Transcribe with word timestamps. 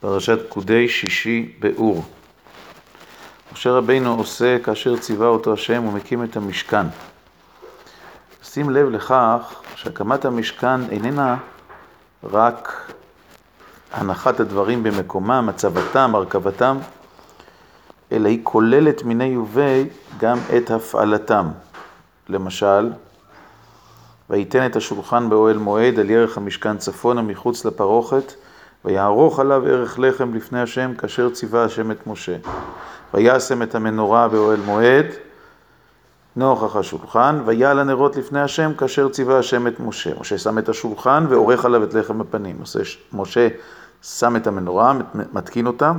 פרשת 0.00 0.38
פקודי 0.48 0.88
שישי 0.88 1.52
באור. 1.58 2.04
משה 3.52 3.70
רבינו 3.70 4.14
עושה 4.14 4.58
כאשר 4.58 4.96
ציווה 4.96 5.26
אותו 5.26 5.52
השם 5.52 5.84
ומקים 5.84 6.24
את 6.24 6.36
המשכן. 6.36 6.86
שים 8.42 8.70
לב 8.70 8.88
לכך 8.90 9.62
שהקמת 9.74 10.24
המשכן 10.24 10.90
איננה 10.90 11.36
רק 12.24 12.92
הנחת 13.92 14.40
הדברים 14.40 14.82
במקומם, 14.82 15.46
הצבתם, 15.48 16.14
הרכבתם, 16.14 16.78
אלא 18.12 18.28
היא 18.28 18.40
כוללת 18.42 19.02
מיני 19.02 19.36
ובי 19.36 19.88
גם 20.18 20.38
את 20.56 20.70
הפעלתם. 20.70 21.48
למשל, 22.28 22.92
וייתן 24.30 24.66
את 24.66 24.76
השולחן 24.76 25.30
באוהל 25.30 25.58
מועד 25.58 25.98
על 25.98 26.10
ירך 26.10 26.36
המשכן 26.36 26.78
צפונה 26.78 27.22
מחוץ 27.22 27.64
לפרוכת, 27.64 28.32
ויערוך 28.84 29.40
עליו 29.40 29.66
ערך 29.66 29.98
לחם 29.98 30.34
לפני 30.34 30.60
השם, 30.60 30.94
כאשר 30.94 31.30
ציווה 31.30 31.64
השם 31.64 31.90
את 31.90 32.06
משה. 32.06 32.36
וישם 33.14 33.62
את 33.62 33.74
המנורה 33.74 34.28
באוהל 34.28 34.60
מועד, 34.60 35.06
נוכח 36.36 36.76
השולחן, 36.76 37.42
ויעל 37.44 37.78
הנרות 37.78 38.16
לפני 38.16 38.40
השם, 38.40 38.74
כאשר 38.74 39.08
ציווה 39.08 39.38
השם 39.38 39.66
את 39.66 39.80
משה. 39.80 40.10
משה 40.20 40.38
שם 40.38 40.58
את 40.58 40.68
השולחן 40.68 41.26
ועורך 41.28 41.64
עליו 41.64 41.84
את 41.84 41.94
לחם 41.94 42.20
הפנים. 42.20 42.62
משה 43.12 43.48
שם 44.02 44.36
את 44.36 44.46
המנורה, 44.46 44.92
מתקין 45.32 45.66
אותה, 45.66 45.92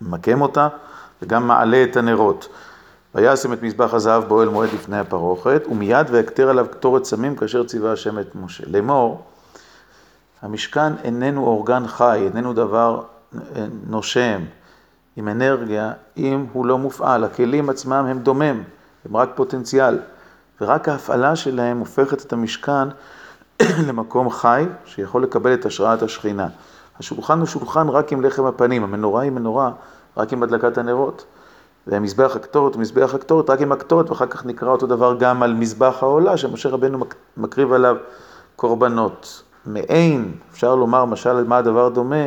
ממקם 0.00 0.40
אותה, 0.40 0.68
וגם 1.22 1.46
מעלה 1.46 1.82
את 1.82 1.96
הנרות. 1.96 2.48
וישם 3.14 3.52
את 3.52 3.62
מזבח 3.62 3.94
הזהב 3.94 4.24
באוהל 4.24 4.48
מועד 4.48 4.68
לפני 4.74 4.98
הפרוכת, 4.98 5.62
ומיד 5.70 6.06
ויקטר 6.10 6.48
עליו 6.48 6.66
קטורת 6.70 7.04
סמים 7.04 7.36
כאשר 7.36 7.64
ציווה 7.64 7.92
השם 7.92 8.18
את 8.18 8.34
משה. 8.34 8.64
לאמור, 8.66 9.22
המשכן 10.42 10.92
איננו 11.04 11.46
אורגן 11.46 11.86
חי, 11.86 12.28
איננו 12.34 12.52
דבר 12.52 13.02
נושם, 13.86 14.40
עם 15.16 15.28
אנרגיה, 15.28 15.92
אם 16.16 16.46
הוא 16.52 16.66
לא 16.66 16.78
מופעל. 16.78 17.24
הכלים 17.24 17.70
עצמם 17.70 18.06
הם 18.08 18.18
דומם, 18.18 18.62
הם 19.04 19.16
רק 19.16 19.30
פוטנציאל, 19.34 19.98
ורק 20.60 20.88
ההפעלה 20.88 21.36
שלהם 21.36 21.78
הופכת 21.78 22.26
את 22.26 22.32
המשכן 22.32 22.88
למקום 23.88 24.30
חי, 24.30 24.66
שיכול 24.84 25.22
לקבל 25.22 25.54
את 25.54 25.66
השראת 25.66 26.02
השכינה. 26.02 26.48
השולחן 26.98 27.38
הוא 27.38 27.46
שולחן 27.46 27.88
רק 27.88 28.12
עם 28.12 28.22
לחם 28.22 28.44
הפנים, 28.44 28.84
המנורה 28.84 29.22
היא 29.22 29.30
מנורה 29.30 29.70
רק 30.16 30.32
עם 30.32 30.42
הדלקת 30.42 30.78
הנרות. 30.78 31.24
ומזבח 31.86 32.36
הקטורת 32.36 32.76
ומזבח 32.76 33.14
הקטורת 33.14 33.50
רק 33.50 33.60
עם 33.60 33.72
הקטורת, 33.72 34.10
ואחר 34.10 34.26
כך 34.26 34.46
נקרא 34.46 34.68
אותו 34.68 34.86
דבר 34.86 35.16
גם 35.18 35.42
על 35.42 35.54
מזבח 35.54 35.96
העולה, 36.02 36.36
שמשה 36.36 36.68
רבנו 36.68 37.04
מקריב 37.36 37.72
עליו 37.72 37.96
קורבנות. 38.56 39.42
מעין, 39.66 40.32
אפשר 40.52 40.74
לומר, 40.74 41.04
משל 41.04 41.44
מה 41.44 41.58
הדבר 41.58 41.88
דומה, 41.88 42.26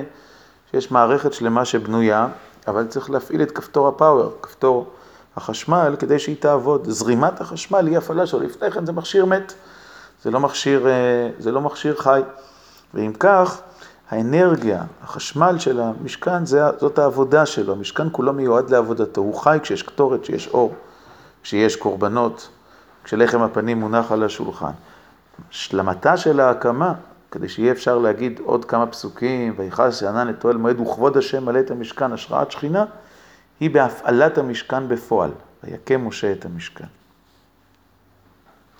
שיש 0.72 0.92
מערכת 0.92 1.34
שלמה 1.34 1.66
שבנויה, 1.66 2.28
אבל 2.68 2.88
צריך 2.88 3.10
להפעיל 3.10 3.42
את 3.42 3.52
כפתור 3.52 3.88
הפאוור, 3.88 4.34
כפתור 4.42 4.90
החשמל, 5.36 5.96
כדי 6.00 6.20
שהיא 6.20 6.36
תעבוד. 6.40 6.90
זרימת 6.90 7.42
החשמל 7.42 7.88
היא 7.88 7.98
הפעלה 7.98 8.28
שלו, 8.28 8.40
לפני 8.40 8.72
כן 8.72 8.86
זה 8.86 8.92
מכשיר 8.92 9.26
מת, 9.26 9.54
זה 10.24 10.32
לא 10.32 10.40
מכשיר, 10.40 10.88
זה 11.40 11.52
לא 11.52 11.62
מכשיר 11.62 11.96
חי. 11.96 12.22
ואם 12.94 13.14
כך, 13.20 13.62
האנרגיה, 14.10 14.84
החשמל 15.04 15.56
של 15.60 15.80
המשכן, 15.80 16.46
זאת 16.46 17.00
העבודה 17.00 17.46
שלו, 17.46 17.74
המשכן 17.74 18.08
כולו 18.12 18.34
מיועד 18.34 18.70
לעבודתו, 18.70 19.22
הוא 19.22 19.36
חי 19.36 19.58
כשיש 19.64 19.84
קטורת, 19.84 20.22
כשיש 20.22 20.48
אור, 20.48 20.74
כשיש 21.44 21.76
קורבנות, 21.76 22.50
כשלחם 23.04 23.42
הפנים 23.42 23.80
מונח 23.80 24.12
על 24.12 24.24
השולחן. 24.24 24.72
השלמתה 25.52 26.18
של 26.18 26.40
ההקמה, 26.40 26.94
כדי 27.36 27.50
שיהיה 27.50 27.72
אפשר 27.72 27.98
להגיד 27.98 28.40
עוד 28.40 28.66
כמה 28.66 28.88
פסוקים, 28.88 29.54
ויכעס 29.58 30.04
ענן 30.04 30.30
את 30.30 30.44
אוהל 30.44 30.58
מועד 30.58 30.80
וכבוד 30.80 31.18
השם 31.18 31.46
מלא 31.46 31.60
את 31.60 31.72
המשכן, 31.72 32.12
השראת 32.12 32.52
שכינה, 32.52 32.86
היא 33.60 33.70
בהפעלת 33.70 34.38
המשכן 34.38 34.88
בפועל, 34.88 35.32
ויקם 35.64 36.08
משה 36.08 36.32
את 36.32 36.46
המשכן. 36.46 36.86